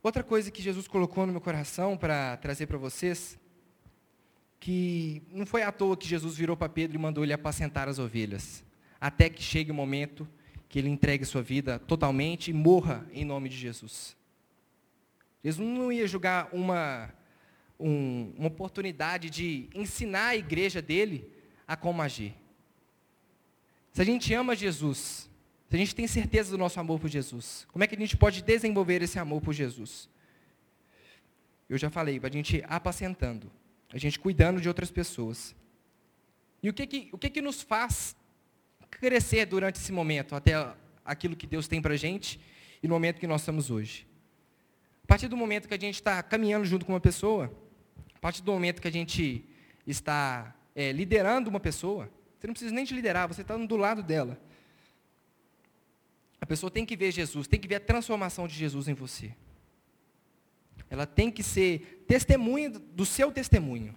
[0.00, 3.38] Outra coisa que Jesus colocou no meu coração para trazer para vocês,
[4.62, 7.98] que não foi à toa que Jesus virou para Pedro e mandou ele apacentar as
[7.98, 8.64] ovelhas,
[9.00, 10.26] até que chegue o momento
[10.68, 14.16] que ele entregue sua vida totalmente e morra em nome de Jesus.
[15.42, 17.12] Jesus não ia julgar uma,
[17.76, 21.28] um, uma oportunidade de ensinar a igreja dele
[21.66, 22.32] a como agir.
[23.92, 25.28] Se a gente ama Jesus,
[25.68, 28.16] se a gente tem certeza do nosso amor por Jesus, como é que a gente
[28.16, 30.08] pode desenvolver esse amor por Jesus?
[31.68, 33.50] Eu já falei, a gente apacentando,
[33.92, 35.54] a gente cuidando de outras pessoas.
[36.62, 38.16] E o que que, o que, que nos faz
[38.90, 40.52] crescer durante esse momento, até
[41.04, 42.40] aquilo que Deus tem para a gente
[42.82, 44.06] e no momento que nós estamos hoje?
[45.04, 47.52] A partir do momento que a gente está caminhando junto com uma pessoa,
[48.14, 49.44] a partir do momento que a gente
[49.86, 54.02] está é, liderando uma pessoa, você não precisa nem te liderar, você está do lado
[54.02, 54.40] dela.
[56.40, 59.34] A pessoa tem que ver Jesus, tem que ver a transformação de Jesus em você.
[60.92, 63.94] Ela tem que ser testemunha do seu testemunho.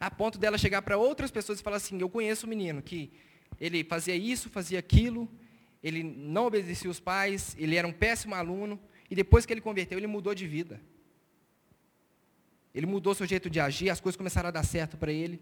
[0.00, 3.12] A ponto dela chegar para outras pessoas e falar assim: Eu conheço o menino que
[3.60, 5.30] ele fazia isso, fazia aquilo,
[5.80, 9.96] ele não obedecia os pais, ele era um péssimo aluno, e depois que ele converteu,
[9.96, 10.80] ele mudou de vida.
[12.74, 15.40] Ele mudou seu jeito de agir, as coisas começaram a dar certo para ele.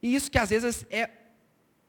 [0.00, 1.10] E isso que às vezes é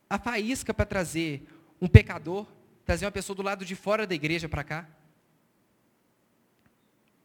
[0.09, 1.47] a faísca para trazer
[1.79, 2.47] um pecador,
[2.83, 4.89] trazer uma pessoa do lado de fora da igreja para cá.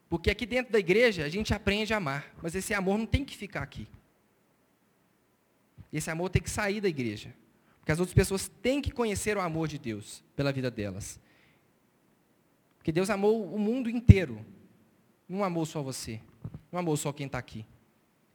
[0.09, 3.23] Porque aqui dentro da igreja a gente aprende a amar, mas esse amor não tem
[3.23, 3.87] que ficar aqui.
[5.93, 7.33] Esse amor tem que sair da igreja.
[7.79, 11.19] Porque as outras pessoas têm que conhecer o amor de Deus pela vida delas.
[12.77, 14.43] Porque Deus amou o mundo inteiro.
[15.27, 16.19] Não amou só você.
[16.71, 17.65] Não amou só quem está aqui.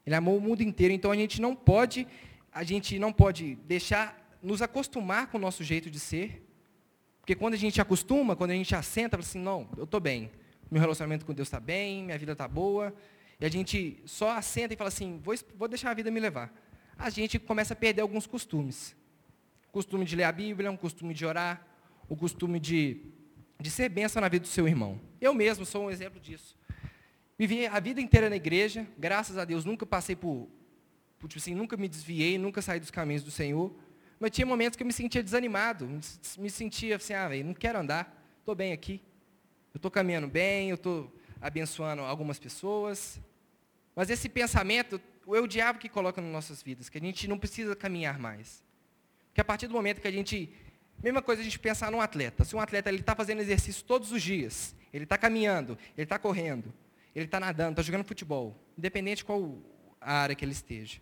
[0.07, 0.95] Ele amou o mundo inteiro.
[0.95, 2.07] Então a gente não pode,
[2.53, 6.45] a gente não pode deixar nos acostumar com o nosso jeito de ser.
[7.21, 10.31] Porque quando a gente acostuma, quando a gente assenta, fala assim, não, eu estou bem
[10.75, 12.93] meu relacionamento com Deus está bem, minha vida está boa,
[13.39, 16.53] e a gente só assenta e fala assim, vou, vou deixar a vida me levar.
[16.99, 18.97] A gente começa a perder alguns costumes.
[19.69, 21.65] O costume de ler a Bíblia, um costume de orar,
[22.09, 23.01] o costume de,
[23.61, 25.01] de ser bênção na vida do seu irmão.
[25.21, 26.59] Eu mesmo sou um exemplo disso.
[27.39, 30.49] Vivi a vida inteira na igreja, graças a Deus, nunca passei por,
[31.21, 33.73] por tipo assim, nunca me desviei, nunca saí dos caminhos do Senhor.
[34.19, 35.89] Mas tinha momentos que eu me sentia desanimado,
[36.37, 39.01] me sentia assim, ah, velho, não quero andar, estou bem aqui.
[39.75, 43.21] Eu estou caminhando bem, eu estou abençoando algumas pessoas.
[43.95, 47.37] Mas esse pensamento, é o diabo que coloca nas nossas vidas, que a gente não
[47.37, 48.63] precisa caminhar mais.
[49.27, 50.49] Porque a partir do momento que a gente.
[51.03, 52.45] Mesma coisa a gente pensar num atleta.
[52.45, 56.73] Se um atleta está fazendo exercício todos os dias, ele está caminhando, ele está correndo,
[57.15, 59.59] ele está nadando, está jogando futebol, independente de qual
[60.01, 61.01] a área que ele esteja.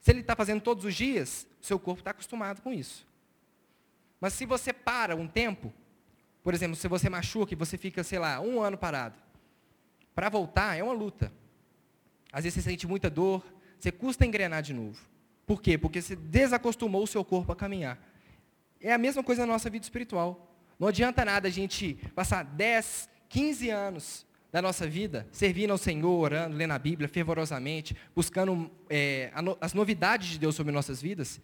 [0.00, 3.06] Se ele está fazendo todos os dias, seu corpo está acostumado com isso.
[4.20, 5.72] Mas se você para um tempo,
[6.42, 9.16] por exemplo, se você machuca e você fica, sei lá, um ano parado.
[10.14, 11.32] Para voltar é uma luta.
[12.32, 13.44] Às vezes você sente muita dor,
[13.78, 15.00] você custa engrenar de novo.
[15.46, 15.78] Por quê?
[15.78, 17.98] Porque você desacostumou o seu corpo a caminhar.
[18.80, 20.52] É a mesma coisa na nossa vida espiritual.
[20.78, 26.18] Não adianta nada a gente passar 10, 15 anos da nossa vida servindo ao Senhor,
[26.18, 31.40] orando, lendo a Bíblia fervorosamente, buscando é, as novidades de Deus sobre nossas vidas.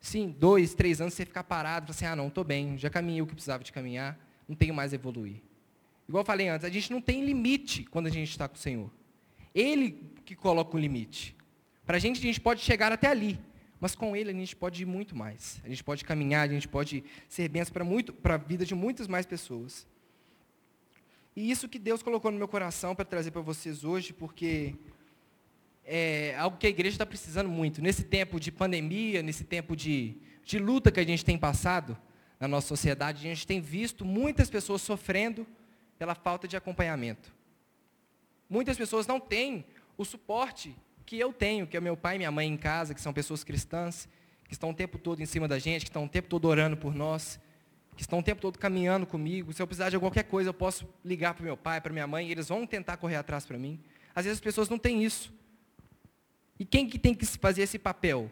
[0.00, 3.26] Sim, dois, três anos você ficar parado, assim, ah não, estou bem, já caminhei o
[3.26, 5.42] que precisava de caminhar não tenho mais a evoluir.
[6.08, 8.58] Igual eu falei antes, a gente não tem limite quando a gente está com o
[8.58, 8.90] Senhor.
[9.54, 11.36] Ele que coloca o limite.
[11.84, 13.38] Para a gente, a gente pode chegar até ali,
[13.80, 15.60] mas com Ele a gente pode ir muito mais.
[15.64, 17.74] A gente pode caminhar, a gente pode ser bênção
[18.22, 19.86] para a vida de muitas mais pessoas.
[21.34, 24.74] E isso que Deus colocou no meu coração para trazer para vocês hoje, porque
[25.84, 27.82] é algo que a igreja está precisando muito.
[27.82, 31.96] Nesse tempo de pandemia, nesse tempo de, de luta que a gente tem passado,
[32.38, 35.46] na nossa sociedade, a gente tem visto muitas pessoas sofrendo
[35.98, 37.32] pela falta de acompanhamento.
[38.48, 39.64] Muitas pessoas não têm
[39.96, 43.00] o suporte que eu tenho, que é meu pai e minha mãe em casa, que
[43.00, 44.08] são pessoas cristãs,
[44.44, 46.76] que estão o tempo todo em cima da gente, que estão o tempo todo orando
[46.76, 47.40] por nós,
[47.96, 49.52] que estão o tempo todo caminhando comigo.
[49.52, 52.28] Se eu precisar de qualquer coisa, eu posso ligar para meu pai, para minha mãe,
[52.28, 53.80] e eles vão tentar correr atrás para mim.
[54.14, 55.32] Às vezes as pessoas não têm isso.
[56.58, 58.30] E quem que tem que fazer esse papel?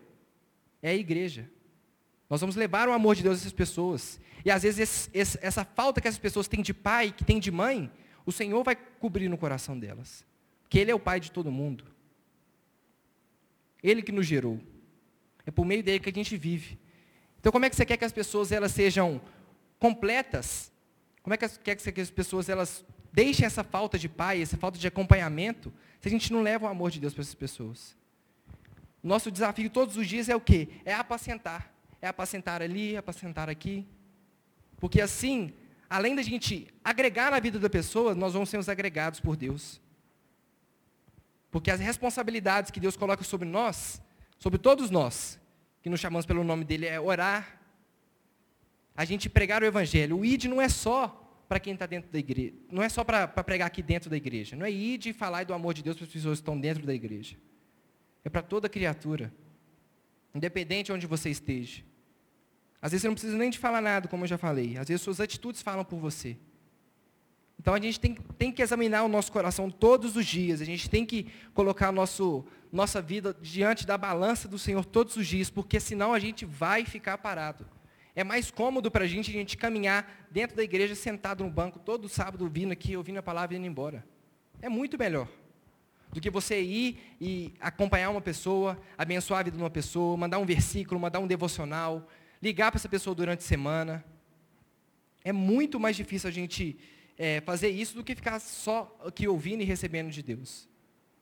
[0.83, 1.49] É a igreja.
[2.29, 4.21] Nós vamos levar o amor de Deus a essas pessoas.
[4.45, 7.39] E às vezes esse, esse, essa falta que essas pessoas têm de pai, que têm
[7.39, 7.91] de mãe,
[8.25, 10.25] o Senhor vai cobrir no coração delas.
[10.63, 11.85] Porque Ele é o Pai de todo mundo.
[13.83, 14.61] Ele que nos gerou.
[15.45, 16.79] É por meio dele que a gente vive.
[17.39, 19.21] Então como é que você quer que as pessoas elas sejam
[19.79, 20.73] completas?
[21.23, 24.57] Como é que você quer que as pessoas elas deixem essa falta de pai, essa
[24.57, 27.95] falta de acompanhamento, se a gente não leva o amor de Deus para essas pessoas?
[29.03, 30.69] Nosso desafio todos os dias é o quê?
[30.87, 31.74] É apacentar
[32.05, 33.87] é apacentar ali, apacentar aqui.
[34.79, 35.55] Porque assim,
[35.89, 39.81] além da gente agregar na vida da pessoa, nós vamos ser os agregados por Deus.
[41.51, 44.03] Porque as responsabilidades que Deus coloca sobre nós,
[44.39, 45.41] sobre todos nós,
[45.81, 47.59] que nos chamamos pelo nome dele, é orar,
[48.95, 50.19] a gente pregar o evangelho.
[50.19, 51.09] O ID não é só
[51.49, 54.57] para quem está dentro da igreja, não é só para pregar aqui dentro da igreja.
[54.57, 56.85] Não é ID e falar do amor de Deus para as pessoas que estão dentro
[56.85, 57.37] da igreja.
[58.23, 59.33] É para toda criatura,
[60.35, 61.83] independente de onde você esteja.
[62.85, 64.77] Às vezes você não precisa nem de falar nada, como eu já falei.
[64.77, 66.37] Às vezes suas atitudes falam por você.
[67.59, 70.61] Então a gente tem, tem que examinar o nosso coração todos os dias.
[70.61, 75.27] A gente tem que colocar nosso, nossa vida diante da balança do Senhor todos os
[75.27, 77.67] dias, porque senão a gente vai ficar parado.
[78.15, 81.79] É mais cômodo para a gente a gente caminhar dentro da igreja sentado no banco
[81.79, 84.05] todo sábado vindo aqui, ouvindo a palavra e indo embora.
[84.61, 85.27] É muito melhor
[86.13, 90.39] do que você ir e acompanhar uma pessoa, abençoar a vida de uma pessoa, mandar
[90.39, 92.07] um versículo, mandar um devocional,
[92.45, 94.05] ligar para essa pessoa durante a semana.
[95.25, 96.77] É muito mais difícil a gente
[97.17, 100.69] é, fazer isso do que ficar só aqui ouvindo e recebendo de Deus.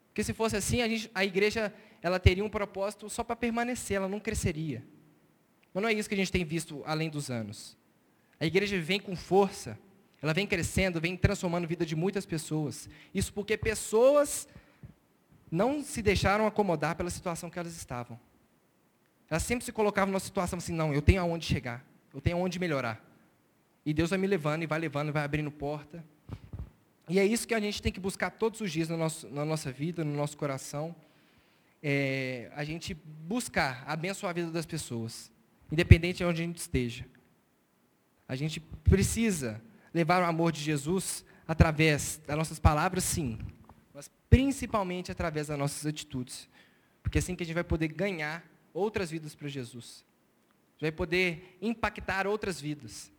[0.09, 3.99] Porque se fosse assim, a, gente, a igreja ela teria um propósito só para permanecer,
[3.99, 4.85] ela não cresceria.
[5.73, 7.79] Mas não é isso que a gente tem visto além dos anos.
[8.41, 9.79] A igreja vem com força,
[10.21, 12.89] ela vem crescendo, vem transformando a vida de muitas pessoas.
[13.15, 14.49] Isso porque pessoas
[15.49, 18.19] não se deixaram acomodar pela situação que elas estavam.
[19.33, 22.59] Ela sempre se colocava numa situação assim, não, eu tenho aonde chegar, eu tenho aonde
[22.59, 23.03] melhorar.
[23.83, 26.05] E Deus vai me levando, e vai levando, e vai abrindo porta.
[27.09, 29.43] E é isso que a gente tem que buscar todos os dias no nosso, na
[29.43, 30.95] nossa vida, no nosso coração.
[31.83, 35.33] É, a gente buscar abençoar a vida das pessoas,
[35.71, 37.07] independente de onde a gente esteja.
[38.29, 39.63] A gente precisa
[39.95, 43.39] levar o amor de Jesus através das nossas palavras, sim,
[43.95, 46.51] mas principalmente através das nossas atitudes.
[47.03, 50.05] Porque é assim que a gente vai poder ganhar outras vidas para Jesus.
[50.81, 53.13] Vai poder impactar outras vidas.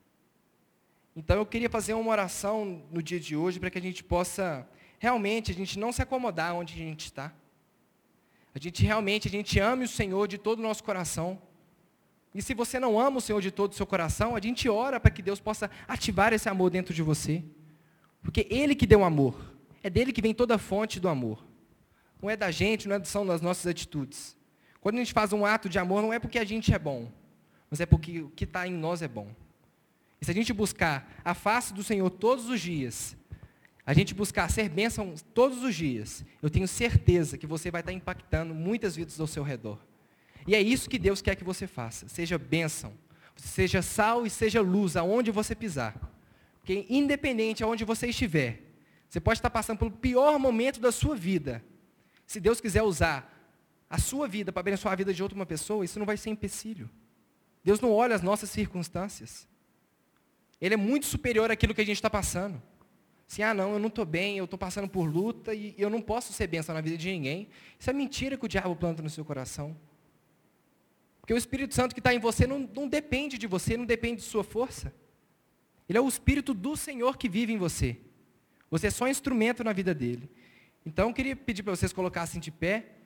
[1.16, 4.68] Então eu queria fazer uma oração no dia de hoje para que a gente possa
[5.00, 7.34] realmente a gente não se acomodar onde a gente está.
[8.56, 11.42] A gente realmente a gente ame o Senhor de todo o nosso coração.
[12.34, 15.00] E se você não ama o Senhor de todo o seu coração, a gente ora
[15.00, 17.44] para que Deus possa ativar esse amor dentro de você.
[18.24, 19.54] Porque Ele que deu o amor.
[19.84, 21.46] É dele que vem toda a fonte do amor.
[22.22, 24.36] Não é da gente, não é, são das nossas atitudes.
[24.84, 27.10] Quando a gente faz um ato de amor, não é porque a gente é bom,
[27.72, 29.34] mas é porque o que está em nós é bom.
[30.20, 33.16] E se a gente buscar a face do Senhor todos os dias,
[33.86, 37.94] a gente buscar ser bênção todos os dias, eu tenho certeza que você vai estar
[37.94, 39.80] impactando muitas vidas ao seu redor.
[40.46, 42.10] E é isso que Deus quer que você faça.
[42.10, 42.94] Seja bênção,
[43.38, 45.96] seja sal e seja luz aonde você pisar.
[46.60, 48.62] Porque independente aonde você estiver,
[49.10, 51.64] você pode estar passando pelo pior momento da sua vida.
[52.28, 53.33] Se Deus quiser usar
[53.94, 56.90] a sua vida para abençoar a vida de outra pessoa, isso não vai ser empecilho.
[57.64, 59.48] Deus não olha as nossas circunstâncias.
[60.60, 62.60] Ele é muito superior àquilo que a gente está passando.
[63.30, 66.02] Assim, ah não, eu não estou bem, eu estou passando por luta e eu não
[66.02, 67.50] posso ser bênção na vida de ninguém.
[67.80, 69.78] Isso é mentira que o diabo planta no seu coração.
[71.22, 74.22] Porque o Espírito Santo que está em você não, não depende de você, não depende
[74.22, 74.92] de sua força.
[75.88, 77.96] Ele é o Espírito do Senhor que vive em você.
[78.72, 80.32] Você é só instrumento na vida dele.
[80.84, 83.03] Então, eu queria pedir para vocês colocassem de pé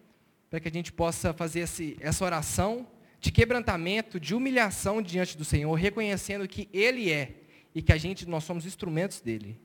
[0.49, 2.87] para que a gente possa fazer esse, essa oração
[3.19, 7.35] de quebrantamento, de humilhação diante do Senhor, reconhecendo que Ele é
[7.73, 9.59] e que a gente, nós somos instrumentos dEle.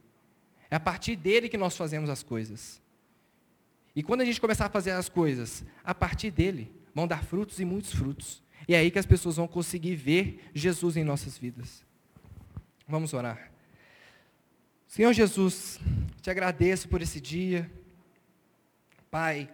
[0.71, 2.81] É a partir dEle que nós fazemos as coisas.
[3.95, 7.61] E quando a gente começar a fazer as coisas a partir dEle, vão dar frutos
[7.61, 8.43] e muitos frutos.
[8.67, 11.85] E é aí que as pessoas vão conseguir ver Jesus em nossas vidas.
[12.89, 13.51] Vamos orar.
[14.87, 15.81] Senhor Jesus,
[16.21, 17.71] te agradeço por esse dia.
[19.11, 19.51] Pai,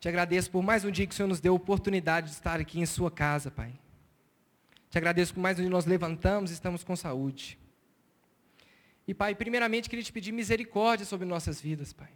[0.00, 2.58] te agradeço por mais um dia que o Senhor nos deu a oportunidade de estar
[2.58, 3.70] aqui em Sua casa, Pai.
[4.88, 7.58] Te agradeço por mais um dia que nós levantamos e estamos com saúde.
[9.06, 12.08] E, Pai, primeiramente queria te pedir misericórdia sobre nossas vidas, Pai.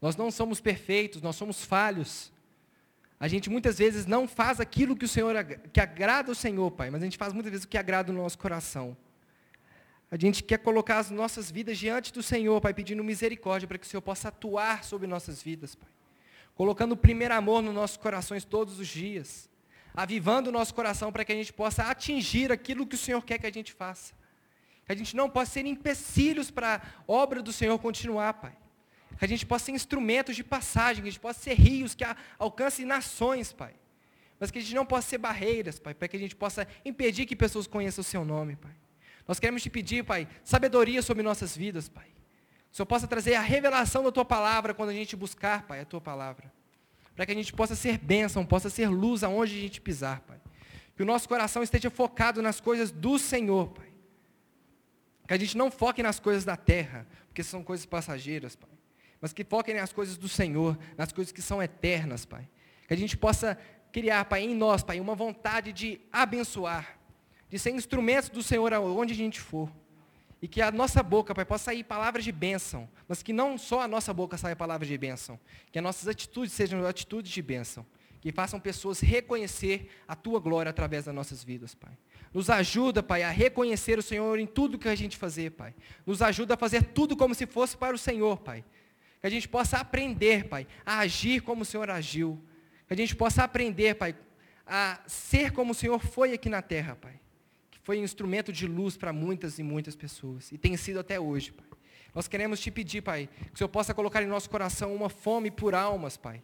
[0.00, 2.32] Nós não somos perfeitos, nós somos falhos.
[3.18, 5.34] A gente muitas vezes não faz aquilo que o Senhor
[5.72, 8.14] que agrada o Senhor, Pai, mas a gente faz muitas vezes o que agrada o
[8.14, 8.96] nosso coração.
[10.08, 13.86] A gente quer colocar as nossas vidas diante do Senhor, Pai, pedindo misericórdia para que
[13.86, 15.88] o Senhor possa atuar sobre nossas vidas, Pai
[16.60, 19.48] colocando o primeiro amor nos nossos corações todos os dias,
[19.94, 23.38] avivando o nosso coração para que a gente possa atingir aquilo que o Senhor quer
[23.38, 24.12] que a gente faça.
[24.84, 28.52] Que a gente não possa ser empecilhos para a obra do Senhor continuar, Pai.
[29.18, 32.04] Que a gente possa ser instrumentos de passagem, que a gente possa ser rios que
[32.38, 33.74] alcancem nações, Pai.
[34.38, 37.24] Mas que a gente não possa ser barreiras, Pai, para que a gente possa impedir
[37.24, 38.76] que pessoas conheçam o Seu nome, Pai.
[39.26, 42.19] Nós queremos te pedir, Pai, sabedoria sobre nossas vidas, Pai.
[42.72, 45.84] O Senhor possa trazer a revelação da Tua palavra quando a gente buscar, Pai, a
[45.84, 46.52] Tua palavra.
[47.14, 50.40] Para que a gente possa ser bênção, possa ser luz aonde a gente pisar, Pai.
[50.96, 53.88] Que o nosso coração esteja focado nas coisas do Senhor, Pai.
[55.26, 58.70] Que a gente não foque nas coisas da terra, porque são coisas passageiras, Pai.
[59.20, 62.48] Mas que foquem nas coisas do Senhor, nas coisas que são eternas, Pai.
[62.86, 63.58] Que a gente possa
[63.92, 66.98] criar, Pai, em nós, Pai, uma vontade de abençoar,
[67.48, 69.70] de ser instrumentos do Senhor aonde a gente for.
[70.42, 72.88] E que a nossa boca, Pai, possa sair palavras de bênção.
[73.06, 75.38] Mas que não só a nossa boca saia palavras de bênção.
[75.70, 77.84] Que as nossas atitudes sejam atitudes de bênção.
[78.20, 81.92] Que façam pessoas reconhecer a Tua glória através das nossas vidas, Pai.
[82.32, 85.74] Nos ajuda, Pai, a reconhecer o Senhor em tudo que a gente fazer, Pai.
[86.06, 88.64] Nos ajuda a fazer tudo como se fosse para o Senhor, Pai.
[89.20, 92.42] Que a gente possa aprender, Pai, a agir como o Senhor agiu.
[92.86, 94.16] Que a gente possa aprender, Pai,
[94.66, 97.20] a ser como o Senhor foi aqui na terra, Pai
[97.90, 100.52] foi um instrumento de luz para muitas e muitas pessoas.
[100.52, 101.66] E tem sido até hoje, Pai.
[102.14, 105.50] Nós queremos te pedir, Pai, que o Senhor possa colocar em nosso coração uma fome
[105.50, 106.40] por almas, Pai.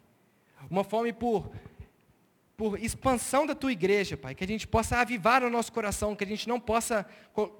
[0.69, 1.49] Uma fome por
[2.57, 6.23] por expansão da tua igreja, Pai, que a gente possa avivar o nosso coração, que
[6.23, 7.05] a gente não possa,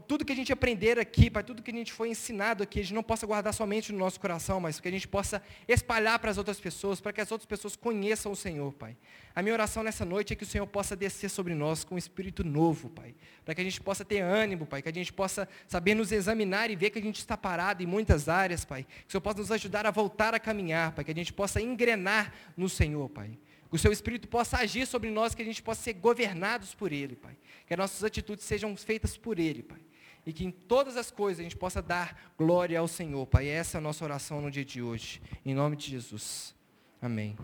[0.07, 2.81] tudo que a gente aprender aqui, Pai, tudo que a gente foi ensinado aqui, a
[2.81, 6.31] gente não possa guardar somente no nosso coração, mas que a gente possa espalhar para
[6.31, 8.97] as outras pessoas, para que as outras pessoas conheçam o Senhor, Pai.
[9.35, 11.97] A minha oração nessa noite é que o Senhor possa descer sobre nós com um
[11.99, 13.13] espírito novo, Pai,
[13.45, 16.71] para que a gente possa ter ânimo, Pai, que a gente possa saber nos examinar
[16.71, 19.37] e ver que a gente está parado em muitas áreas, Pai, que o Senhor possa
[19.37, 23.37] nos ajudar a voltar a caminhar, Pai, que a gente possa engrenar no Senhor, Pai.
[23.69, 26.91] Que o seu Espírito possa agir sobre nós, que a gente possa ser governados por
[26.91, 27.37] Ele, Pai.
[27.65, 29.79] Que as nossas atitudes sejam feitas por Ele, Pai.
[30.25, 33.47] E que em todas as coisas a gente possa dar glória ao Senhor, Pai.
[33.47, 35.21] Essa é a nossa oração no dia de hoje.
[35.45, 36.55] Em nome de Jesus.
[37.01, 37.37] Amém.